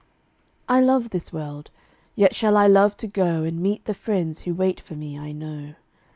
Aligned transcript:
I 0.67 0.81
love 0.81 1.11
this 1.11 1.31
world, 1.31 1.69
yet 2.15 2.33
shall 2.33 2.57
I 2.57 2.65
love 2.65 2.97
to 2.97 3.07
go 3.07 3.43
And 3.43 3.59
meet 3.61 3.85
the 3.85 3.93
friends 3.93 4.41
who 4.41 4.53
wait 4.55 4.79
for 4.79 4.95
me, 4.95 5.15
I 5.19 5.31
know. 5.31 5.75